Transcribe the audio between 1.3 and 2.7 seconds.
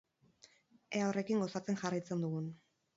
gozatzen jarraitzen dugun!